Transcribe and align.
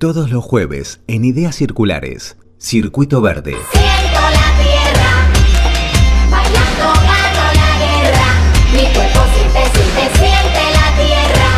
Todos 0.00 0.30
los 0.30 0.42
jueves 0.42 1.02
en 1.08 1.26
Ideas 1.26 1.56
Circulares, 1.56 2.38
Circuito 2.56 3.20
Verde. 3.20 3.54
Siento 3.70 4.20
la 4.30 4.48
tierra, 4.64 5.28
bailando 6.30 6.86
gano 7.02 7.44
la 7.52 7.72
guerra. 7.84 8.28
Mi 8.72 8.94
cuerpo 8.94 9.20
siente, 9.34 9.60
siente, 9.74 10.16
siente 10.16 10.62
la 10.72 10.88
tierra. 11.04 11.50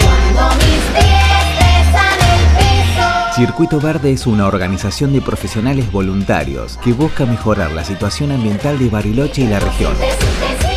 Cuando 0.00 0.54
mis 0.58 0.78
pies 0.94 1.42
besan 1.58 2.18
el 2.30 2.44
piso. 2.56 3.34
Circuito 3.34 3.80
Verde 3.80 4.12
es 4.12 4.28
una 4.28 4.46
organización 4.46 5.12
de 5.12 5.20
profesionales 5.20 5.90
voluntarios 5.90 6.76
que 6.84 6.92
busca 6.92 7.26
mejorar 7.26 7.72
la 7.72 7.82
situación 7.82 8.30
ambiental 8.30 8.78
de 8.78 8.90
Bariloche 8.90 9.42
y 9.42 9.48
la 9.48 9.58
región. 9.58 9.96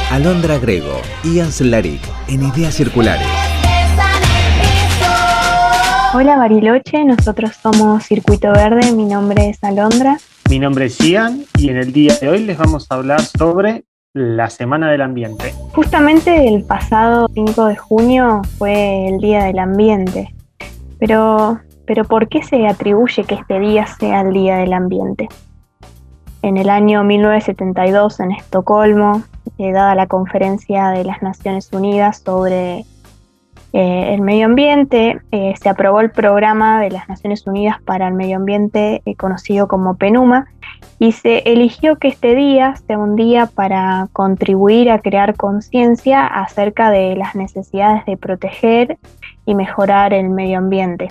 Alondra 0.10 0.58
Grego, 0.58 1.00
Ian 1.24 1.52
Slaric, 1.52 2.02
en 2.28 2.48
Ideas 2.48 2.74
Circulares. 2.74 3.49
Hola 6.12 6.38
Bariloche, 6.38 7.06
nosotros 7.06 7.56
somos 7.62 8.04
Circuito 8.04 8.52
Verde, 8.52 8.92
mi 8.94 9.06
nombre 9.06 9.50
es 9.50 9.64
Alondra. 9.64 10.18
Mi 10.50 10.58
nombre 10.58 10.86
es 10.86 10.98
Ian 10.98 11.44
y 11.56 11.70
en 11.70 11.78
el 11.78 11.94
día 11.94 12.16
de 12.20 12.30
hoy 12.30 12.40
les 12.46 12.58
vamos 12.58 12.88
a 12.90 12.96
hablar 12.96 13.22
sobre 13.22 13.84
la 14.14 14.50
Semana 14.50 14.90
del 14.90 15.04
Ambiente. 15.04 15.54
Justamente 15.72 16.48
el 16.48 16.64
pasado 16.64 17.28
5 17.32 17.66
de 17.68 17.76
junio 17.76 18.42
fue 18.58 19.08
el 19.08 19.20
Día 19.20 19.44
del 19.44 19.60
Ambiente, 19.60 20.34
pero, 20.98 21.60
pero 21.86 22.04
¿por 22.06 22.28
qué 22.28 22.42
se 22.42 22.66
atribuye 22.66 23.24
que 23.26 23.36
este 23.36 23.60
día 23.60 23.86
sea 23.86 24.22
el 24.22 24.34
Día 24.34 24.58
del 24.58 24.74
Ambiente? 24.74 25.30
En 26.42 26.58
el 26.58 26.72
año 26.72 27.04
1972 27.04 28.20
en 28.20 28.32
Estocolmo, 28.32 29.22
eh, 29.60 29.72
dada 29.72 29.94
la 29.94 30.08
conferencia 30.08 30.90
de 30.90 31.04
las 31.04 31.22
Naciones 31.22 31.70
Unidas 31.72 32.24
sobre 32.26 32.86
eh, 33.72 34.16
el 34.16 34.22
medio 34.22 34.48
ambiente, 34.48 35.22
eh, 35.32 35.54
se 35.62 35.70
aprobó 35.70 36.02
el 36.02 36.10
programa 36.10 36.82
de 36.82 36.90
las 36.90 37.08
Naciones 37.08 37.46
Unidas 37.46 37.80
para 37.84 38.08
el 38.08 38.16
Medio 38.16 38.38
Ambiente, 38.38 39.04
eh, 39.06 39.16
conocido 39.16 39.68
como 39.68 39.96
PENUMA, 39.96 40.48
y 40.98 41.12
se 41.12 41.40
eligió 41.46 41.98
que 41.98 42.08
este 42.08 42.34
día 42.34 42.76
sea 42.88 42.98
un 42.98 43.16
día 43.16 43.46
para 43.46 44.08
contribuir 44.12 44.90
a 44.90 45.00
crear 45.00 45.36
conciencia 45.36 46.26
acerca 46.26 46.90
de 46.90 47.16
las 47.16 47.36
necesidades 47.36 48.06
de 48.06 48.18
proteger 48.18 48.98
y 49.46 49.56
mejorar 49.56 50.14
el 50.14 50.30
medio 50.30 50.58
ambiente. 50.58 51.10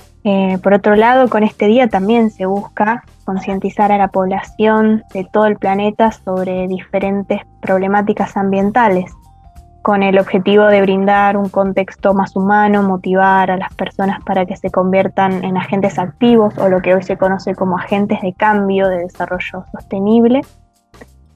Por 0.62 0.74
otro 0.74 0.94
lado, 0.94 1.28
con 1.28 1.42
este 1.42 1.66
día 1.66 1.88
también 1.88 2.30
se 2.30 2.44
busca 2.44 3.02
concientizar 3.24 3.90
a 3.90 3.98
la 3.98 4.08
población 4.08 5.02
de 5.14 5.24
todo 5.24 5.46
el 5.46 5.56
planeta 5.56 6.12
sobre 6.12 6.68
diferentes 6.68 7.40
problemáticas 7.62 8.36
ambientales 8.36 9.10
con 9.88 10.02
el 10.02 10.18
objetivo 10.18 10.66
de 10.66 10.82
brindar 10.82 11.38
un 11.38 11.48
contexto 11.48 12.12
más 12.12 12.36
humano, 12.36 12.82
motivar 12.82 13.50
a 13.50 13.56
las 13.56 13.72
personas 13.72 14.22
para 14.22 14.44
que 14.44 14.54
se 14.54 14.70
conviertan 14.70 15.42
en 15.42 15.56
agentes 15.56 15.98
activos 15.98 16.52
o 16.58 16.68
lo 16.68 16.82
que 16.82 16.92
hoy 16.92 17.02
se 17.02 17.16
conoce 17.16 17.54
como 17.54 17.78
agentes 17.78 18.20
de 18.20 18.34
cambio 18.34 18.86
de 18.86 18.98
desarrollo 18.98 19.64
sostenible 19.72 20.42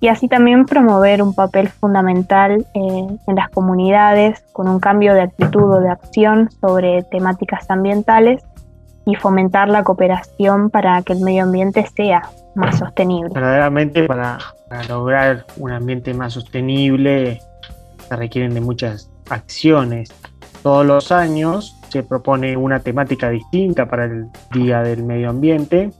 y 0.00 0.08
así 0.08 0.28
también 0.28 0.66
promover 0.66 1.22
un 1.22 1.34
papel 1.34 1.70
fundamental 1.70 2.66
eh, 2.74 3.06
en 3.26 3.34
las 3.34 3.48
comunidades 3.48 4.44
con 4.52 4.68
un 4.68 4.80
cambio 4.80 5.14
de 5.14 5.22
actitud 5.22 5.72
o 5.72 5.80
de 5.80 5.88
acción 5.88 6.50
sobre 6.60 7.04
temáticas 7.04 7.70
ambientales 7.70 8.44
y 9.06 9.14
fomentar 9.14 9.70
la 9.70 9.82
cooperación 9.82 10.68
para 10.68 11.00
que 11.00 11.14
el 11.14 11.20
medio 11.20 11.44
ambiente 11.44 11.86
sea 11.96 12.28
más 12.54 12.78
sostenible. 12.78 13.30
Verdaderamente 13.32 14.02
para, 14.02 14.36
para 14.68 14.84
lograr 14.84 15.46
un 15.56 15.72
ambiente 15.72 16.12
más 16.12 16.34
sostenible 16.34 17.40
se 18.08 18.16
requieren 18.16 18.54
de 18.54 18.60
muchas 18.60 19.10
acciones. 19.28 20.12
Todos 20.62 20.86
los 20.86 21.12
años 21.12 21.76
se 21.88 22.02
propone 22.02 22.56
una 22.56 22.80
temática 22.80 23.30
distinta 23.30 23.88
para 23.88 24.04
el 24.04 24.26
Día 24.52 24.82
del 24.82 25.04
Medio 25.04 25.30
Ambiente. 25.30 25.90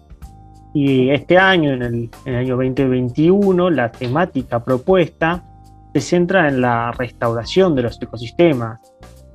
Y 0.74 1.10
este 1.10 1.36
año, 1.36 1.72
en 1.72 1.82
el, 1.82 2.10
año 2.34 2.56
2021, 2.56 3.70
la 3.70 3.92
temática 3.92 4.64
propuesta 4.64 5.44
se 5.92 6.00
centra 6.00 6.48
en 6.48 6.60
la 6.60 6.92
restauración 6.92 7.74
de 7.74 7.82
los 7.82 8.00
ecosistemas. 8.00 8.80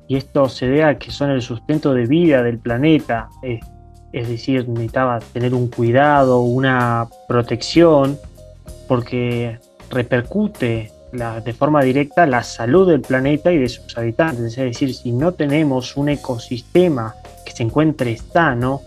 Y 0.08 0.16
esto 0.16 0.48
se 0.48 0.66
debe 0.66 0.84
a 0.84 0.98
que 0.98 1.10
son 1.10 1.30
el 1.30 1.42
sustento 1.42 1.94
de 1.94 2.06
vida 2.06 2.42
del 2.42 2.58
planeta, 2.58 3.28
es, 3.42 3.60
es 4.12 4.28
decir, 4.28 4.66
necesitaba 4.68 5.20
tener 5.20 5.54
un 5.54 5.68
cuidado, 5.68 6.40
una 6.40 7.06
protección, 7.28 8.18
porque 8.88 9.58
repercute 9.90 10.90
de 11.12 11.52
forma 11.52 11.82
directa 11.82 12.26
la 12.26 12.42
salud 12.42 12.88
del 12.88 13.00
planeta 13.00 13.52
y 13.52 13.58
de 13.58 13.68
sus 13.68 13.96
habitantes. 13.96 14.46
Es 14.46 14.56
decir, 14.56 14.94
si 14.94 15.12
no 15.12 15.32
tenemos 15.32 15.96
un 15.96 16.10
ecosistema 16.10 17.14
que 17.44 17.52
se 17.52 17.62
encuentre 17.62 18.16
sano, 18.16 18.80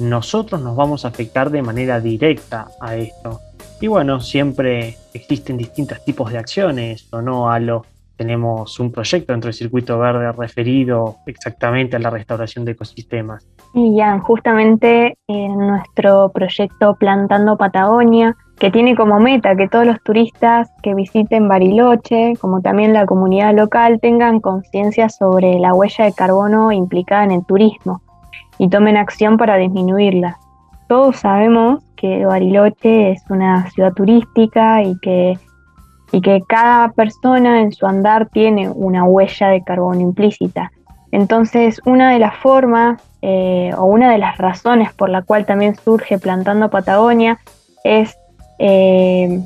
nosotros 0.00 0.60
nos 0.60 0.76
vamos 0.76 1.04
a 1.04 1.08
afectar 1.08 1.50
de 1.50 1.62
manera 1.62 2.00
directa 2.00 2.68
a 2.80 2.96
esto. 2.96 3.40
Y 3.80 3.86
bueno, 3.86 4.20
siempre 4.20 4.96
existen 5.14 5.56
distintos 5.56 6.04
tipos 6.04 6.32
de 6.32 6.38
acciones, 6.38 7.08
o 7.12 7.22
no, 7.22 7.50
Alo. 7.50 7.84
Tenemos 8.16 8.80
un 8.80 8.90
proyecto 8.90 9.32
dentro 9.32 9.46
del 9.46 9.54
circuito 9.54 9.96
verde 9.96 10.32
referido 10.32 11.18
exactamente 11.26 11.94
a 11.94 12.00
la 12.00 12.10
restauración 12.10 12.64
de 12.64 12.72
ecosistemas. 12.72 13.46
Y 13.74 13.96
ya, 13.96 14.18
justamente 14.18 15.16
en 15.28 15.56
nuestro 15.56 16.30
proyecto 16.30 16.96
Plantando 16.96 17.56
Patagonia, 17.56 18.36
que 18.58 18.70
tiene 18.70 18.96
como 18.96 19.20
meta 19.20 19.54
que 19.54 19.68
todos 19.68 19.86
los 19.86 20.02
turistas 20.02 20.70
que 20.82 20.94
visiten 20.94 21.48
Bariloche, 21.48 22.34
como 22.40 22.60
también 22.60 22.92
la 22.92 23.06
comunidad 23.06 23.54
local, 23.54 24.00
tengan 24.00 24.40
conciencia 24.40 25.08
sobre 25.08 25.58
la 25.58 25.74
huella 25.74 26.06
de 26.06 26.12
carbono 26.12 26.72
implicada 26.72 27.24
en 27.24 27.30
el 27.30 27.46
turismo 27.46 28.02
y 28.58 28.68
tomen 28.68 28.96
acción 28.96 29.36
para 29.36 29.56
disminuirla. 29.56 30.38
Todos 30.88 31.18
sabemos 31.18 31.84
que 31.96 32.24
Bariloche 32.24 33.12
es 33.12 33.22
una 33.30 33.70
ciudad 33.70 33.92
turística 33.92 34.82
y 34.82 34.98
que, 34.98 35.38
y 36.10 36.20
que 36.20 36.40
cada 36.48 36.88
persona 36.90 37.60
en 37.60 37.72
su 37.72 37.86
andar 37.86 38.28
tiene 38.28 38.68
una 38.70 39.04
huella 39.04 39.48
de 39.48 39.62
carbono 39.62 40.00
implícita. 40.00 40.72
Entonces, 41.12 41.80
una 41.84 42.12
de 42.12 42.18
las 42.18 42.34
formas 42.36 43.00
eh, 43.22 43.72
o 43.76 43.84
una 43.84 44.10
de 44.10 44.18
las 44.18 44.36
razones 44.36 44.92
por 44.92 45.10
la 45.10 45.22
cual 45.22 45.46
también 45.46 45.76
surge 45.76 46.18
Plantando 46.18 46.70
Patagonia 46.70 47.38
es 47.84 48.16
eh, 48.58 49.40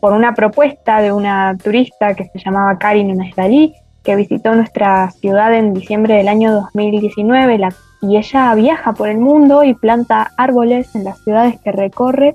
por 0.00 0.12
una 0.12 0.34
propuesta 0.34 1.00
de 1.00 1.12
una 1.12 1.56
turista 1.62 2.14
que 2.14 2.24
se 2.26 2.38
llamaba 2.38 2.78
Karin 2.78 3.10
Unasdalí, 3.10 3.74
que 4.04 4.14
visitó 4.16 4.54
nuestra 4.54 5.10
ciudad 5.10 5.52
en 5.54 5.74
diciembre 5.74 6.14
del 6.14 6.28
año 6.28 6.52
2019 6.52 7.58
la- 7.58 7.74
y 8.00 8.16
ella 8.16 8.54
viaja 8.54 8.92
por 8.92 9.08
el 9.08 9.18
mundo 9.18 9.64
y 9.64 9.74
planta 9.74 10.30
árboles 10.36 10.94
en 10.94 11.02
las 11.04 11.18
ciudades 11.24 11.58
que 11.64 11.72
recorre 11.72 12.34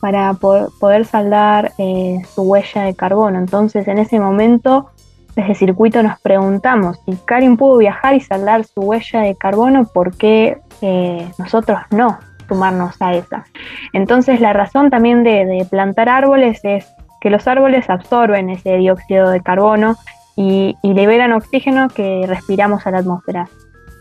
para 0.00 0.32
po- 0.34 0.68
poder 0.78 1.04
saldar 1.04 1.72
eh, 1.78 2.22
su 2.32 2.42
huella 2.42 2.82
de 2.84 2.94
carbono. 2.94 3.38
Entonces, 3.38 3.88
en 3.88 3.98
ese 3.98 4.20
momento, 4.20 4.90
desde 5.34 5.56
Circuito 5.56 6.02
nos 6.02 6.18
preguntamos 6.20 6.98
si 7.04 7.16
Karin 7.24 7.56
pudo 7.56 7.78
viajar 7.78 8.14
y 8.14 8.20
saldar 8.20 8.64
su 8.64 8.80
huella 8.82 9.20
de 9.22 9.34
carbono, 9.34 9.84
¿por 9.84 10.16
qué 10.16 10.58
eh, 10.80 11.28
nosotros 11.38 11.80
no 11.90 12.18
sumarnos 12.50 13.00
a 13.00 13.14
esa? 13.14 13.44
Entonces, 13.92 14.40
la 14.40 14.52
razón 14.52 14.90
también 14.90 15.22
de, 15.22 15.66
plantar 15.70 16.08
árboles 16.08 16.60
es 16.64 16.92
que 17.20 17.30
los 17.30 17.46
árboles 17.46 17.88
absorben 17.88 18.50
ese 18.50 18.76
dióxido 18.76 19.30
de 19.30 19.40
carbono 19.40 19.96
y, 20.36 20.76
liberan 20.82 21.32
oxígeno 21.32 21.88
que 21.88 22.24
respiramos 22.26 22.86
a 22.86 22.90
la 22.90 22.98
atmósfera. 22.98 23.48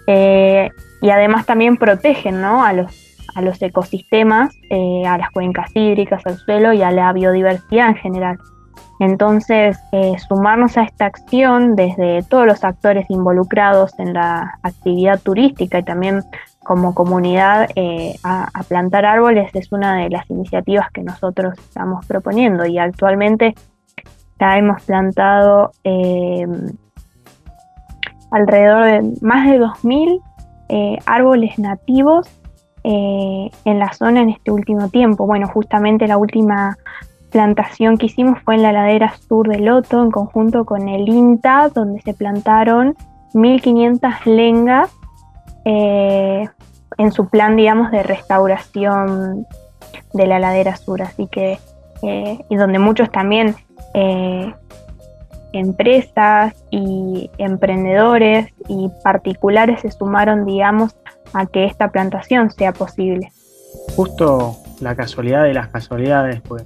Eh, 0.08 0.70
y 1.02 1.10
además 1.12 1.46
también 1.46 1.78
protegen 1.78 2.42
¿no? 2.42 2.66
a, 2.66 2.74
los, 2.74 2.92
a 3.36 3.66
ecosistemas, 3.66 4.56
eh, 4.70 5.04
a 5.06 5.18
las 5.18 5.30
cuencas 5.32 5.70
hídricas, 5.76 6.26
al 6.26 6.38
suelo 6.38 6.74
y 6.74 6.82
a 6.82 6.92
la 6.92 7.14
biodiversidad 7.14 7.90
en 7.90 7.96
general. 7.96 8.38
Entonces, 9.00 9.80
eh, 9.94 10.16
sumarnos 10.28 10.78
a 10.78 10.84
esta 10.84 11.06
acción 11.06 11.76
desde 11.76 12.22
todos 12.24 12.46
los 12.46 12.64
actores 12.66 13.10
involucrados 13.10 13.98
en 13.98 14.14
la 14.14 14.60
actividad 14.62 15.20
turística 15.22 15.80
y 15.80 15.84
también 15.84 16.22
como 16.70 16.94
comunidad 16.94 17.68
eh, 17.76 18.14
a, 18.24 18.48
plantar 18.68 19.04
árboles 19.04 19.50
es 19.56 19.72
una 19.72 19.96
de 19.96 20.12
las 20.12 20.30
iniciativas 20.30 20.92
que 20.92 21.02
nosotros 21.02 21.58
estamos 21.58 22.06
proponiendo 22.06 22.64
y 22.68 22.78
actualmente 22.78 23.56
ya 24.40 24.56
hemos 24.56 24.84
plantado 24.84 25.72
eh, 25.84 26.46
alrededor 28.30 28.84
de 28.86 29.14
más 29.22 29.50
de 29.50 29.60
2.000 29.60 30.22
eh, 30.70 30.98
árboles 31.08 31.58
nativos 31.58 32.30
en 32.84 33.80
la 33.80 33.92
zona 33.94 34.22
en 34.22 34.30
este 34.30 34.52
último 34.52 34.90
tiempo. 34.90 35.26
Bueno, 35.26 35.48
justamente 35.48 36.08
la 36.08 36.18
última 36.18 36.78
plantación 37.32 37.98
que 37.98 38.06
hicimos 38.06 38.40
fue 38.44 38.56
en 38.56 38.62
la 38.62 38.72
ladera 38.72 39.14
sur 39.28 39.48
del 39.48 39.66
Loto, 39.66 40.04
en 40.04 40.12
conjunto 40.12 40.66
con 40.66 40.88
el 40.88 41.10
INTA, 41.10 41.70
donde 41.74 42.00
se 42.02 42.14
plantaron 42.14 42.96
1.500 43.34 44.26
lengas 44.26 44.96
en 47.00 47.14
su 47.14 47.30
plan, 47.30 47.56
digamos, 47.56 47.92
de 47.92 48.04
restauración 48.04 49.48
de 50.14 50.28
la 50.28 50.38
ladera 50.38 50.76
sur. 50.76 51.02
Así 51.02 51.28
que, 51.28 51.58
eh, 52.04 52.46
y 52.50 52.56
donde 52.58 52.78
muchos 52.78 53.10
también 53.10 53.56
eh, 53.94 54.54
empresas 55.54 56.54
y 56.70 57.32
emprendedores 57.38 58.54
y 58.68 58.92
particulares 59.02 59.80
se 59.80 59.92
sumaron, 59.92 60.46
digamos, 60.46 60.96
a 61.34 61.46
que 61.46 61.66
esta 61.66 61.90
plantación 61.90 62.52
sea 62.52 62.74
posible. 62.74 63.32
Justo 63.96 64.58
la 64.82 64.94
casualidad 64.96 65.44
de 65.44 65.54
las 65.54 65.70
casualidades, 65.70 66.42
pues 66.42 66.66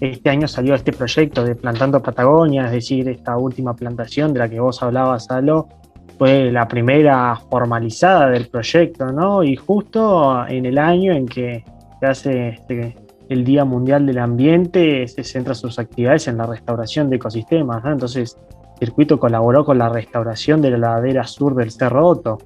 este 0.00 0.30
año 0.30 0.48
salió 0.48 0.74
este 0.74 0.92
proyecto 0.92 1.44
de 1.44 1.54
Plantando 1.54 2.00
Patagonia, 2.00 2.66
es 2.66 2.72
decir, 2.72 3.08
esta 3.08 3.36
última 3.36 3.74
plantación 3.74 4.32
de 4.32 4.38
la 4.38 4.48
que 4.48 4.58
vos 4.58 4.82
hablabas, 4.82 5.30
Alo, 5.30 5.68
fue 6.18 6.50
la 6.50 6.66
primera 6.66 7.36
formalizada 7.48 8.28
del 8.28 8.48
proyecto, 8.48 9.12
¿no? 9.12 9.44
Y 9.44 9.54
justo 9.54 10.46
en 10.48 10.66
el 10.66 10.76
año 10.78 11.12
en 11.12 11.26
que 11.26 11.64
se 12.00 12.06
hace 12.06 12.48
este, 12.48 12.96
el 13.28 13.44
Día 13.44 13.64
Mundial 13.64 14.04
del 14.04 14.18
Ambiente, 14.18 15.06
se 15.06 15.22
centra 15.22 15.54
sus 15.54 15.78
actividades 15.78 16.26
en 16.26 16.38
la 16.38 16.46
restauración 16.46 17.08
de 17.08 17.16
ecosistemas, 17.16 17.84
¿no? 17.84 17.92
Entonces, 17.92 18.36
el 18.80 18.88
circuito 18.88 19.18
colaboró 19.18 19.64
con 19.64 19.78
la 19.78 19.88
restauración 19.88 20.60
de 20.60 20.72
la 20.72 20.78
ladera 20.78 21.24
sur 21.24 21.54
del 21.54 21.70
Cerro 21.70 22.06
Otto. 22.06 22.38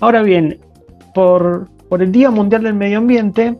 Ahora 0.00 0.22
bien, 0.22 0.58
por, 1.14 1.68
por 1.88 2.02
el 2.02 2.10
Día 2.10 2.30
Mundial 2.30 2.64
del 2.64 2.74
Medio 2.74 2.98
Ambiente, 2.98 3.56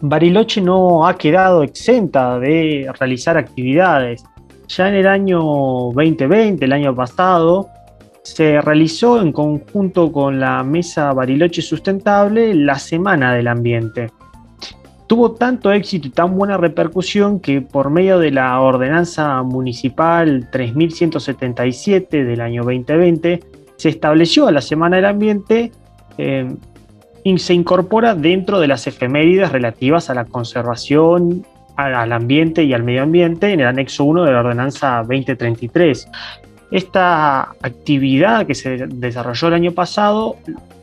Bariloche 0.00 0.60
no 0.60 1.06
ha 1.06 1.16
quedado 1.16 1.62
exenta 1.62 2.38
de 2.38 2.90
realizar 2.98 3.36
actividades. 3.36 4.24
Ya 4.68 4.88
en 4.88 4.94
el 4.94 5.06
año 5.06 5.40
2020, 5.40 6.64
el 6.64 6.72
año 6.72 6.94
pasado, 6.94 7.68
se 8.22 8.60
realizó 8.60 9.20
en 9.20 9.32
conjunto 9.32 10.12
con 10.12 10.38
la 10.40 10.62
Mesa 10.62 11.12
Bariloche 11.12 11.60
Sustentable 11.60 12.54
la 12.54 12.78
Semana 12.78 13.34
del 13.34 13.48
Ambiente. 13.48 14.10
Tuvo 15.08 15.32
tanto 15.32 15.72
éxito 15.72 16.08
y 16.08 16.10
tan 16.10 16.36
buena 16.36 16.56
repercusión 16.56 17.40
que 17.40 17.60
por 17.60 17.90
medio 17.90 18.18
de 18.18 18.30
la 18.30 18.58
Ordenanza 18.60 19.42
Municipal 19.42 20.48
3177 20.50 22.24
del 22.24 22.40
año 22.40 22.62
2020 22.62 23.40
se 23.76 23.88
estableció 23.88 24.46
a 24.46 24.52
la 24.52 24.62
Semana 24.62 24.96
del 24.96 25.06
Ambiente 25.06 25.72
eh, 26.16 26.48
y 27.24 27.38
se 27.38 27.54
incorpora 27.54 28.14
dentro 28.14 28.60
de 28.60 28.68
las 28.68 28.86
efemérides 28.86 29.52
relativas 29.52 30.08
a 30.08 30.14
la 30.14 30.24
conservación, 30.24 31.44
al 31.76 32.12
ambiente 32.12 32.62
y 32.62 32.72
al 32.72 32.82
medio 32.82 33.02
ambiente 33.02 33.52
en 33.52 33.60
el 33.60 33.66
anexo 33.66 34.04
1 34.04 34.24
de 34.24 34.32
la 34.32 34.40
ordenanza 34.40 34.98
2033. 34.98 36.08
Esta 36.72 37.50
actividad 37.60 38.46
que 38.46 38.54
se 38.54 38.86
desarrolló 38.86 39.48
el 39.48 39.54
año 39.54 39.72
pasado 39.72 40.36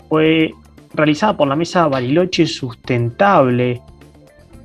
fue 0.08 0.54
realizada 0.94 1.36
por 1.36 1.48
la 1.48 1.56
Mesa 1.56 1.88
Bariloche 1.88 2.46
Sustentable, 2.46 3.82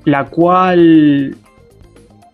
la 0.04 0.26
cual 0.26 1.34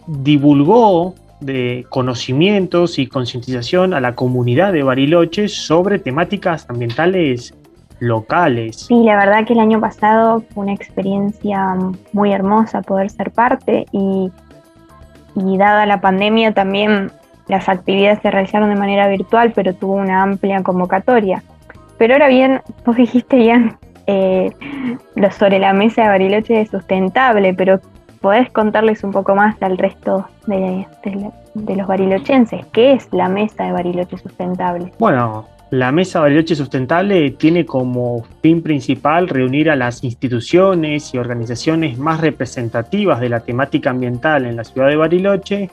divulgó 0.08 1.14
de 1.40 1.86
conocimientos 1.88 2.98
y 2.98 3.06
concientización 3.06 3.94
a 3.94 4.00
la 4.00 4.16
comunidad 4.16 4.72
de 4.72 4.82
Bariloche 4.82 5.46
sobre 5.46 6.00
temáticas 6.00 6.68
ambientales 6.68 7.54
locales. 8.00 8.86
Sí, 8.88 9.04
la 9.04 9.16
verdad 9.16 9.46
que 9.46 9.52
el 9.52 9.60
año 9.60 9.80
pasado 9.80 10.42
fue 10.52 10.64
una 10.64 10.72
experiencia 10.72 11.76
muy 12.12 12.32
hermosa 12.32 12.82
poder 12.82 13.08
ser 13.08 13.30
parte 13.30 13.86
y, 13.92 14.32
y 15.36 15.58
dada 15.58 15.86
la 15.86 16.00
pandemia 16.00 16.52
también 16.52 17.12
las 17.50 17.68
actividades 17.68 18.20
se 18.22 18.30
realizaron 18.30 18.70
de 18.70 18.76
manera 18.76 19.08
virtual, 19.08 19.52
pero 19.54 19.74
tuvo 19.74 19.94
una 19.94 20.22
amplia 20.22 20.62
convocatoria. 20.62 21.42
Pero 21.98 22.14
ahora 22.14 22.28
bien, 22.28 22.62
vos 22.86 22.96
dijiste 22.96 23.36
bien 23.36 23.76
eh, 24.06 24.50
sobre 25.38 25.58
la 25.58 25.72
mesa 25.72 26.02
de 26.02 26.08
Bariloche 26.08 26.66
sustentable, 26.66 27.52
pero 27.54 27.80
podés 28.20 28.50
contarles 28.50 29.04
un 29.04 29.12
poco 29.12 29.34
más 29.34 29.60
al 29.62 29.76
resto 29.76 30.26
de, 30.46 30.86
de 31.54 31.76
los 31.76 31.86
barilochenses. 31.86 32.64
¿Qué 32.66 32.92
es 32.92 33.08
la 33.12 33.28
mesa 33.28 33.64
de 33.64 33.72
Bariloche 33.72 34.16
sustentable? 34.16 34.92
Bueno, 34.98 35.46
la 35.70 35.92
Mesa 35.92 36.18
Bariloche 36.18 36.56
Sustentable 36.56 37.30
tiene 37.30 37.64
como 37.64 38.24
fin 38.42 38.60
principal 38.60 39.28
reunir 39.28 39.70
a 39.70 39.76
las 39.76 40.02
instituciones 40.02 41.14
y 41.14 41.18
organizaciones 41.18 41.96
más 41.96 42.20
representativas 42.20 43.20
de 43.20 43.28
la 43.28 43.40
temática 43.40 43.90
ambiental 43.90 44.46
en 44.46 44.56
la 44.56 44.64
ciudad 44.64 44.88
de 44.88 44.96
Bariloche 44.96 45.70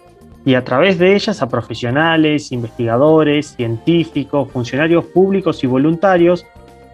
y 0.47 0.55
a 0.55 0.63
través 0.63 0.97
de 0.97 1.13
ellas 1.13 1.41
a 1.41 1.49
profesionales, 1.49 2.53
investigadores, 2.53 3.47
científicos, 3.57 4.49
funcionarios 4.49 5.03
públicos 5.03 5.61
y 5.65 5.67
voluntarios 5.67 6.45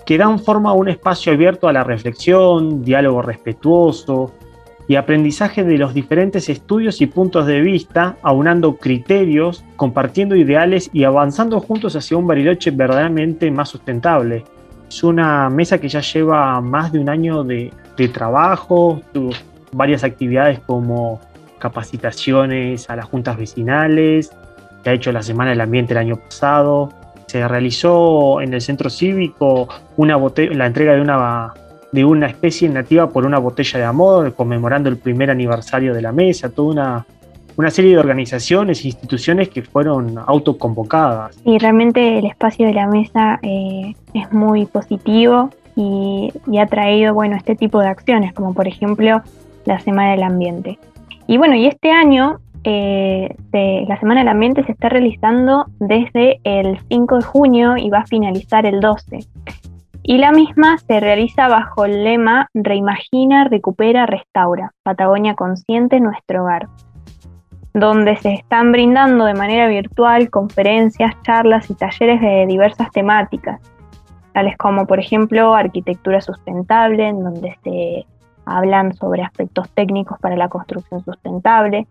que 0.07 0.17
dan 0.17 0.39
forma 0.39 0.71
a 0.71 0.73
un 0.73 0.89
espacio 0.89 1.33
abierto 1.33 1.67
a 1.67 1.73
la 1.73 1.83
reflexión, 1.83 2.83
diálogo 2.83 3.21
respetuoso, 3.21 4.33
y 4.88 4.95
aprendizaje 4.95 5.63
de 5.63 5.77
los 5.77 5.94
diferentes 5.94 6.50
estudios 6.50 7.00
y 7.01 7.05
puntos 7.05 7.45
de 7.45 7.61
vista, 7.61 8.17
aunando 8.23 8.77
criterios, 8.77 9.63
compartiendo 9.75 10.35
ideales 10.35 10.89
y 10.91 11.03
avanzando 11.03 11.59
juntos 11.59 11.95
hacia 11.95 12.17
un 12.17 12.25
Bariloche 12.25 12.71
verdaderamente 12.71 13.51
más 13.51 13.69
sustentable. 13.69 14.45
Es 14.89 15.03
una 15.03 15.47
mesa 15.51 15.77
que 15.77 15.89
ya 15.89 16.01
lleva 16.01 16.59
más 16.59 16.91
de 16.91 16.97
un 16.97 17.07
año 17.07 17.44
de, 17.44 17.71
trabajo, 18.11 19.00
tuvo 19.13 19.29
varias 19.73 20.03
actividades 20.03 20.59
como 20.61 21.21
capacitaciones 21.63 22.89
a 22.89 22.98
las 22.98 23.06
juntas 23.06 23.38
vecinales, 23.38 24.31
que 24.83 24.89
ha 24.89 24.94
hecho 24.94 25.13
la 25.13 25.24
Semana 25.24 25.51
del 25.51 25.62
Ambiente 25.62 25.94
el 25.94 26.00
año 26.00 26.18
pasado. 26.18 26.89
Se 27.27 27.48
realizó 27.48 28.42
en 28.42 28.54
el 28.54 28.60
centro 28.60 28.89
cívico 28.89 29.69
una 29.95 30.18
la 30.18 30.65
entrega 30.65 30.94
de 30.94 31.01
una 31.01 31.54
de 31.94 32.04
una 32.04 32.25
especie 32.27 32.68
nativa 32.68 33.10
por 33.10 33.25
una 33.25 33.38
botella 33.38 33.80
de 33.80 33.86
amor, 33.86 34.33
conmemorando 34.33 34.89
el 34.89 34.98
primer 34.98 35.30
aniversario 35.30 35.94
de 35.94 36.01
la 36.01 36.12
mesa, 36.12 36.50
toda 36.50 36.71
una, 36.71 37.06
una 37.56 37.69
serie 37.69 37.92
de 37.92 38.00
organizaciones 38.00 38.83
e 38.83 38.88
instituciones 38.88 39.48
que 39.50 39.62
fueron 39.62 40.18
autoconvocadas. 40.18 41.39
Y 41.45 41.60
realmente 41.60 42.18
el 42.18 42.25
espacio 42.25 42.65
de 42.65 42.74
la 42.74 42.88
mesa 42.88 43.39
eh, 43.44 43.94
es 44.15 44.31
muy 44.33 44.65
positivo 44.65 45.51
y, 45.75 46.31
ha 46.60 46.65
traído 46.65 47.13
bueno, 47.13 47.36
este 47.36 47.56
tipo 47.56 47.80
de 47.80 47.88
acciones, 47.88 48.33
como 48.33 48.54
por 48.54 48.68
ejemplo 48.68 49.21
la 49.65 49.80
Semana 49.80 50.12
del 50.12 50.24
Ambiente. 50.24 50.80
Y 51.27 51.37
bueno, 51.37 51.55
y 51.55 51.65
este 51.67 51.91
año 51.91 52.39
eh, 52.63 53.35
la 53.87 53.99
Semana 53.99 54.21
del 54.21 54.29
Ambiente 54.29 54.63
se 54.63 54.71
está 54.71 54.89
realizando 54.89 55.65
desde 55.79 56.39
el 56.43 56.79
5 56.89 57.17
de 57.17 57.23
junio 57.23 57.77
y 57.77 57.89
va 57.89 57.99
a 57.99 58.05
finalizar 58.05 58.65
el 58.65 58.79
12 58.79 59.19
y 60.03 60.17
la 60.17 60.33
misma 60.33 60.77
se 60.79 60.99
realiza 60.99 61.47
bajo 61.47 61.85
el 61.85 62.03
lema 62.03 62.49
Reimagina, 62.53 63.45
recupera, 63.45 64.05
restaura, 64.05 64.73
Patagonia 64.83 65.33
Consciente, 65.33 66.01
nuestro 66.01 66.43
hogar, 66.43 66.67
donde 67.73 68.17
se 68.17 68.33
están 68.33 68.73
brindando 68.73 69.23
de 69.23 69.33
manera 69.33 69.67
virtual 69.69 70.29
conferencias, 70.29 71.15
charlas 71.23 71.69
y 71.69 71.75
talleres 71.75 72.19
de 72.19 72.45
diversas 72.47 72.91
temáticas, 72.91 73.61
tales 74.33 74.57
como 74.57 74.85
por 74.85 74.99
ejemplo 74.99 75.55
arquitectura 75.55 76.19
sustentable, 76.19 77.07
en 77.07 77.23
donde 77.23 77.57
se 77.63 78.05
hablan 78.45 78.93
sobre 78.93 79.23
aspectos 79.23 79.69
técnicos 79.71 80.19
para 80.19 80.35
la 80.35 80.50
construcción 80.50 81.03
sustentable, 81.03 81.88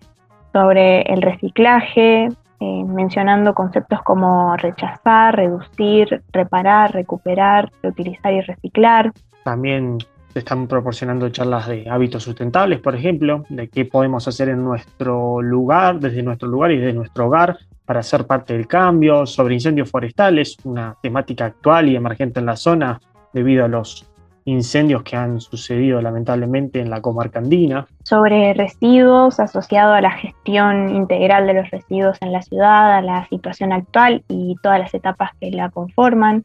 sobre 0.52 1.02
el 1.02 1.22
reciclaje, 1.22 2.28
eh, 2.60 2.84
mencionando 2.84 3.54
conceptos 3.54 4.02
como 4.02 4.56
rechazar, 4.56 5.34
reducir, 5.36 6.22
reparar, 6.32 6.92
recuperar, 6.92 7.72
reutilizar 7.82 8.32
y 8.32 8.40
reciclar. 8.42 9.12
También 9.42 9.98
se 10.32 10.38
están 10.38 10.66
proporcionando 10.66 11.28
charlas 11.28 11.66
de 11.66 11.90
hábitos 11.90 12.22
sustentables, 12.22 12.80
por 12.80 12.94
ejemplo, 12.94 13.44
de 13.48 13.68
qué 13.68 13.84
podemos 13.84 14.28
hacer 14.28 14.48
en 14.48 14.64
nuestro 14.64 15.42
lugar, 15.42 15.98
desde 16.00 16.22
nuestro 16.22 16.48
lugar 16.48 16.70
y 16.70 16.78
desde 16.78 16.92
nuestro 16.92 17.26
hogar 17.26 17.58
para 17.84 18.02
ser 18.02 18.26
parte 18.26 18.54
del 18.54 18.66
cambio, 18.66 19.26
sobre 19.26 19.54
incendios 19.54 19.90
forestales, 19.90 20.56
una 20.64 20.96
temática 21.02 21.46
actual 21.46 21.88
y 21.88 21.96
emergente 21.96 22.40
en 22.40 22.46
la 22.46 22.56
zona 22.56 23.00
debido 23.32 23.64
a 23.64 23.68
los 23.68 24.06
incendios 24.44 25.02
que 25.02 25.16
han 25.16 25.40
sucedido 25.40 26.00
lamentablemente 26.00 26.80
en 26.80 26.90
la 26.90 27.00
comarca 27.00 27.38
andina. 27.38 27.86
Sobre 28.02 28.54
residuos 28.54 29.40
asociado 29.40 29.92
a 29.92 30.00
la 30.00 30.10
gestión 30.10 30.94
integral 30.94 31.46
de 31.46 31.54
los 31.54 31.70
residuos 31.70 32.18
en 32.20 32.32
la 32.32 32.42
ciudad, 32.42 32.96
a 32.96 33.02
la 33.02 33.26
situación 33.28 33.72
actual 33.72 34.24
y 34.28 34.56
todas 34.62 34.78
las 34.78 34.94
etapas 34.94 35.30
que 35.40 35.50
la 35.50 35.70
conforman. 35.70 36.44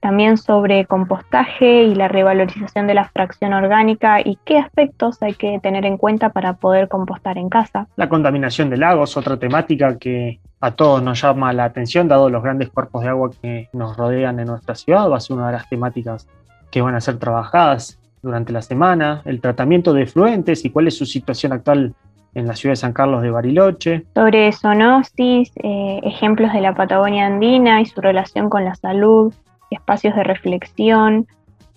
También 0.00 0.36
sobre 0.36 0.84
compostaje 0.84 1.84
y 1.84 1.94
la 1.94 2.08
revalorización 2.08 2.86
de 2.86 2.92
la 2.92 3.08
fracción 3.08 3.54
orgánica 3.54 4.20
y 4.20 4.38
qué 4.44 4.58
aspectos 4.58 5.22
hay 5.22 5.32
que 5.32 5.58
tener 5.60 5.86
en 5.86 5.96
cuenta 5.96 6.28
para 6.28 6.52
poder 6.52 6.88
compostar 6.88 7.38
en 7.38 7.48
casa. 7.48 7.86
La 7.96 8.10
contaminación 8.10 8.68
de 8.68 8.76
lagos, 8.76 9.16
otra 9.16 9.38
temática 9.38 9.96
que 9.96 10.40
a 10.60 10.72
todos 10.72 11.02
nos 11.02 11.22
llama 11.22 11.54
la 11.54 11.64
atención, 11.64 12.06
dado 12.06 12.28
los 12.28 12.42
grandes 12.42 12.68
cuerpos 12.68 13.02
de 13.02 13.08
agua 13.08 13.30
que 13.40 13.70
nos 13.72 13.96
rodean 13.96 14.38
en 14.40 14.46
nuestra 14.46 14.74
ciudad, 14.74 15.10
va 15.10 15.16
a 15.16 15.20
ser 15.20 15.36
una 15.36 15.46
de 15.46 15.52
las 15.54 15.68
temáticas 15.70 16.28
que 16.74 16.82
van 16.82 16.96
a 16.96 17.00
ser 17.00 17.20
trabajadas 17.20 18.00
durante 18.20 18.52
la 18.52 18.60
semana, 18.60 19.22
el 19.26 19.40
tratamiento 19.40 19.92
de 19.92 20.06
fluentes 20.06 20.64
y 20.64 20.70
cuál 20.70 20.88
es 20.88 20.98
su 20.98 21.06
situación 21.06 21.52
actual 21.52 21.94
en 22.34 22.48
la 22.48 22.56
ciudad 22.56 22.72
de 22.72 22.78
San 22.78 22.92
Carlos 22.92 23.22
de 23.22 23.30
Bariloche. 23.30 24.06
Sobre 24.12 24.50
zoonosis, 24.50 25.52
eh, 25.62 26.00
ejemplos 26.02 26.52
de 26.52 26.60
la 26.60 26.74
Patagonia 26.74 27.26
andina 27.26 27.80
y 27.80 27.86
su 27.86 28.00
relación 28.00 28.50
con 28.50 28.64
la 28.64 28.74
salud, 28.74 29.32
espacios 29.70 30.16
de 30.16 30.24
reflexión, 30.24 31.28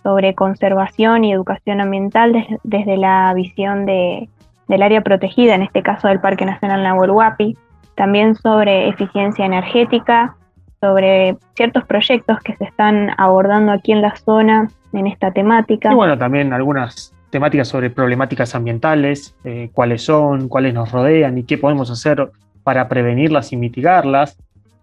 sobre 0.01 0.33
conservación 0.33 1.25
y 1.25 1.31
educación 1.31 1.79
ambiental 1.79 2.47
desde 2.63 2.97
la 2.97 3.31
visión 3.35 3.85
de, 3.85 4.27
del 4.67 4.81
área 4.81 5.01
protegida, 5.01 5.53
en 5.53 5.61
este 5.61 5.83
caso 5.83 6.07
del 6.07 6.21
Parque 6.21 6.45
Nacional 6.45 6.81
Nahuel 6.81 7.11
Huapi, 7.11 7.55
también 7.93 8.33
sobre 8.33 8.89
eficiencia 8.89 9.45
energética, 9.45 10.35
sobre 10.81 11.37
ciertos 11.55 11.85
proyectos 11.85 12.39
que 12.39 12.55
se 12.55 12.63
están 12.63 13.11
abordando 13.19 13.71
aquí 13.71 13.91
en 13.91 14.01
la 14.01 14.15
zona 14.15 14.71
en 14.97 15.07
esta 15.07 15.31
temática. 15.31 15.91
Y 15.91 15.95
bueno, 15.95 16.17
también 16.17 16.53
algunas 16.53 17.13
temáticas 17.29 17.67
sobre 17.67 17.89
problemáticas 17.89 18.55
ambientales, 18.55 19.35
eh, 19.43 19.69
cuáles 19.73 20.03
son, 20.03 20.47
cuáles 20.47 20.73
nos 20.73 20.91
rodean 20.91 21.37
y 21.37 21.43
qué 21.43 21.57
podemos 21.57 21.89
hacer 21.91 22.31
para 22.63 22.87
prevenirlas 22.87 23.53
y 23.53 23.57
mitigarlas. 23.57 24.37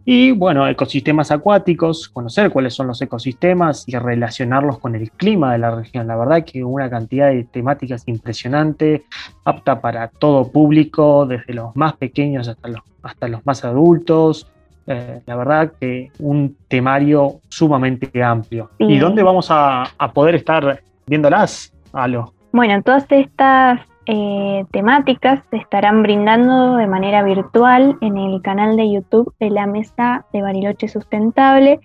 Y 0.07 0.33
bueno, 0.33 0.69
ecosistemas 0.69 1.31
acuáticos, 1.31 2.11
conocer 2.11 2.51
cuáles 2.51 2.75
son 2.75 2.89
los 2.89 3.01
ecosistemas 3.01 3.89
y 3.89 3.97
relacionarlos 3.97 4.79
con 4.79 4.95
el 4.95 5.11
clima 5.11 5.53
de 5.53 5.59
la 5.59 5.75
región. 5.75 6.07
La 6.07 6.17
verdad 6.17 6.45
que 6.45 6.63
una 6.63 6.91
cantidad 6.91 7.31
de 7.31 7.45
temáticas 7.45 8.03
impresionante, 8.07 9.05
apta 9.45 9.81
para 9.81 10.09
todo 10.09 10.53
público, 10.53 11.25
desde 11.25 11.55
los 11.55 11.75
más 11.75 11.95
pequeños 11.95 12.49
hasta 12.49 12.69
los, 12.69 12.83
hasta 13.03 13.29
los 13.29 13.47
más 13.47 13.65
adultos. 13.65 14.51
Eh, 14.87 15.21
la 15.27 15.37
verdad 15.37 15.73
que 15.81 16.11
un 16.19 16.57
temario 16.69 17.41
sumamente 17.49 18.23
amplio. 18.23 18.71
Sí. 18.79 18.85
¿Y 18.85 18.99
dónde 18.99 19.23
vamos 19.23 19.51
a, 19.51 19.85
a 19.97 20.13
poder 20.13 20.35
estar 20.35 20.81
viéndolas, 21.07 21.73
Alo? 21.93 22.33
Bueno, 22.53 22.83
todas 22.83 23.07
estas 23.11 23.81
eh, 24.07 24.65
temáticas 24.71 25.41
se 25.51 25.57
estarán 25.57 26.03
brindando 26.03 26.77
de 26.77 26.87
manera 26.87 27.23
virtual 27.23 27.97
en 28.01 28.19
el 28.19 28.43
canal 28.43 28.77
de 28.77 28.93
YouTube 28.93 29.35
de 29.41 29.51
la 29.51 29.67
Mesa 29.67 30.27
de 30.33 30.43
Bariloche 30.43 30.89
Sustentable, 30.89 31.81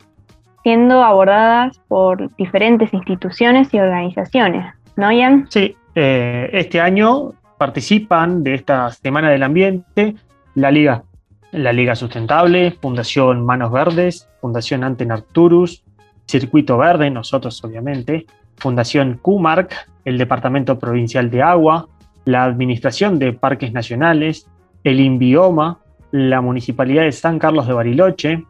siendo 0.63 1.01
abordadas 1.03 1.79
por 1.87 2.35
diferentes 2.35 2.93
instituciones 2.93 3.73
y 3.73 3.79
organizaciones. 3.79 4.73
¿No, 4.97 5.11
Ian? 5.11 5.47
Sí, 5.49 5.77
eh, 5.95 6.49
este 6.51 6.81
año 6.81 7.31
participan 7.57 8.43
de 8.43 8.55
esta 8.55 8.89
Semana 8.91 9.29
del 9.29 9.43
Ambiente 9.43 10.15
la 10.55 10.71
Liga, 10.71 11.03
la 11.51 11.73
Liga 11.73 11.95
Sustentable, 11.95 12.71
Fundación 12.71 13.45
Manos 13.45 13.71
Verdes, 13.71 14.29
Fundación 14.41 14.83
Anten 14.83 15.11
Arturus, 15.11 15.83
Circuito 16.27 16.77
Verde, 16.77 17.09
nosotros 17.09 17.63
obviamente, 17.63 18.25
Fundación 18.57 19.19
QMARC, 19.21 19.73
el 20.05 20.17
Departamento 20.17 20.77
Provincial 20.77 21.31
de 21.31 21.41
Agua, 21.41 21.87
la 22.25 22.43
Administración 22.43 23.17
de 23.17 23.33
Parques 23.33 23.73
Nacionales, 23.73 24.47
el 24.83 24.99
INVIOMA, 24.99 25.79
la 26.11 26.41
Municipalidad 26.41 27.03
de 27.03 27.11
San 27.11 27.39
Carlos 27.39 27.67
de 27.67 27.73
Bariloche, 27.73 28.45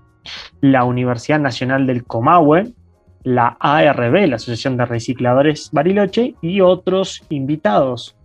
la 0.62 0.84
Universidad 0.84 1.40
Nacional 1.40 1.88
del 1.88 2.04
Comahue, 2.04 2.74
la 3.24 3.58
ARB, 3.60 4.28
la 4.28 4.36
Asociación 4.36 4.78
de 4.78 4.86
Recicladores 4.86 5.70
Bariloche, 5.72 6.36
y 6.42 6.62
otros 6.62 7.24
invitados. 7.30 8.16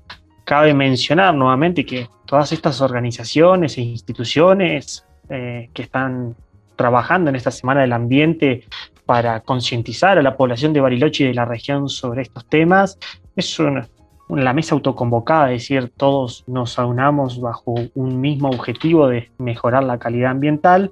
Cabe 0.45 0.75
mencionar 0.75 1.35
nuevamente 1.35 1.87
que 1.87 2.09
todas 2.35 2.51
estas 2.51 2.81
organizaciones 2.81 3.79
e 3.79 3.83
instituciones 3.83 5.07
eh, 5.29 5.71
que 5.73 5.83
están 5.83 6.35
trabajando 6.75 7.31
en 7.31 7.37
esta 7.37 7.53
Semana 7.53 7.83
del 7.83 7.93
Ambiente 7.93 8.65
para 9.07 9.39
concientizar 9.39 10.19
a 10.19 10.23
la 10.23 10.37
población 10.37 10.73
de 10.73 10.81
Bariloche 10.81 11.23
y 11.23 11.27
de 11.29 11.35
la 11.35 11.45
región 11.45 11.89
sobre 11.89 12.23
estos 12.23 12.45
temas, 12.47 12.99
es 13.37 13.57
una, 13.61 13.87
la 14.29 14.53
mesa 14.53 14.75
autoconvocada, 14.75 15.53
es 15.53 15.63
decir, 15.63 15.93
todos 15.97 16.43
nos 16.49 16.77
aunamos 16.77 17.41
bajo 17.41 17.77
un 17.95 18.21
mismo 18.21 18.49
objetivo 18.49 19.07
de 19.07 19.31
mejorar 19.39 19.85
la 19.85 20.01
calidad 20.01 20.33
ambiental. 20.33 20.91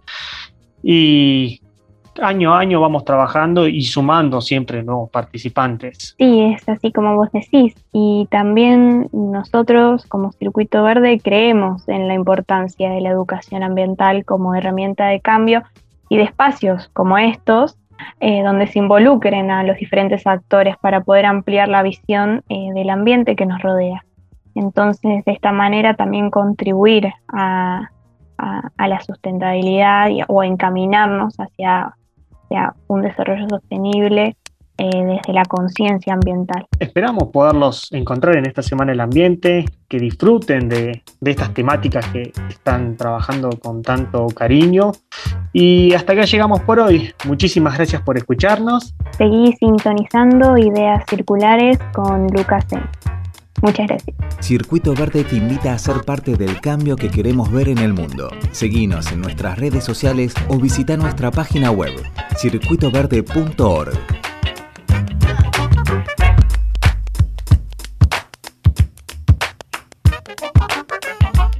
Y 0.80 1.60
año 2.20 2.54
a 2.54 2.58
año 2.58 2.80
vamos 2.80 3.04
trabajando 3.04 3.66
y 3.66 3.82
sumando 3.82 4.40
siempre 4.40 4.82
nuevos 4.82 5.10
participantes. 5.10 6.14
Sí, 6.18 6.54
es 6.54 6.68
así 6.68 6.92
como 6.92 7.16
vos 7.16 7.30
decís. 7.32 7.74
Y 7.92 8.26
también 8.30 9.08
nosotros 9.12 10.06
como 10.06 10.32
Circuito 10.32 10.82
Verde 10.82 11.20
creemos 11.22 11.88
en 11.88 12.08
la 12.08 12.14
importancia 12.14 12.90
de 12.90 13.00
la 13.00 13.10
educación 13.10 13.62
ambiental 13.62 14.24
como 14.24 14.54
herramienta 14.54 15.06
de 15.06 15.20
cambio 15.20 15.62
y 16.08 16.16
de 16.16 16.24
espacios 16.24 16.90
como 16.92 17.16
estos, 17.18 17.78
eh, 18.20 18.42
donde 18.42 18.66
se 18.66 18.78
involucren 18.78 19.50
a 19.50 19.62
los 19.62 19.76
diferentes 19.76 20.26
actores 20.26 20.76
para 20.76 21.02
poder 21.02 21.26
ampliar 21.26 21.68
la 21.68 21.82
visión 21.82 22.42
eh, 22.48 22.70
del 22.74 22.90
ambiente 22.90 23.36
que 23.36 23.46
nos 23.46 23.62
rodea. 23.62 24.04
Entonces, 24.54 25.24
de 25.24 25.32
esta 25.32 25.52
manera 25.52 25.94
también 25.94 26.30
contribuir 26.30 27.12
a, 27.28 27.88
la 28.76 29.00
sustentabilidad 29.00 30.10
o 30.26 30.42
encaminarnos 30.42 31.36
hacia, 31.36 31.94
hacia 32.52 32.74
un 32.88 33.02
desarrollo 33.02 33.48
sostenible 33.48 34.36
eh, 34.78 35.04
desde 35.04 35.32
la 35.32 35.44
conciencia 35.44 36.14
ambiental. 36.14 36.66
Esperamos 36.78 37.28
poderlos 37.28 37.92
encontrar 37.92 38.36
en 38.36 38.46
esta 38.46 38.62
Semana 38.62 38.92
del 38.92 39.00
Ambiente, 39.00 39.64
que 39.88 39.98
disfruten 39.98 40.68
de, 40.68 41.02
de 41.20 41.30
estas 41.30 41.52
temáticas 41.52 42.06
que 42.08 42.32
están 42.48 42.96
trabajando 42.96 43.50
con 43.62 43.82
tanto 43.82 44.26
cariño. 44.28 44.92
Y 45.52 45.92
hasta 45.94 46.14
acá 46.14 46.24
llegamos 46.24 46.60
por 46.60 46.80
hoy. 46.80 47.12
Muchísimas 47.26 47.76
gracias 47.76 48.00
por 48.02 48.16
escucharnos. 48.16 48.94
Seguí 49.18 49.52
sintonizando 49.58 50.56
ideas 50.56 51.04
circulares 51.08 51.78
con 51.92 52.26
Lucas 52.28 52.64
Sen. 52.68 52.82
Muchas 53.62 53.86
gracias. 53.86 54.16
Circuito 54.40 54.92
Verde 54.92 55.22
te 55.22 55.36
invita 55.36 55.72
a 55.72 55.78
ser 55.78 56.02
parte 56.04 56.36
del 56.36 56.60
cambio 56.60 56.96
que 56.96 57.10
queremos 57.10 57.50
ver 57.50 57.68
en 57.68 57.78
el 57.78 57.92
mundo. 57.92 58.28
Seguinos 58.50 59.12
en 59.12 59.20
nuestras 59.20 59.56
redes 59.58 59.84
sociales 59.84 60.34
o 60.48 60.58
visita 60.58 60.96
nuestra 60.96 61.30
página 61.30 61.70
web 61.70 61.94
circuitoverde.org. 62.36 63.92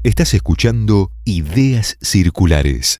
Estás 0.02 0.35
escuchando 0.35 1.12
Ideas 1.25 1.97
Circulares. 2.00 2.90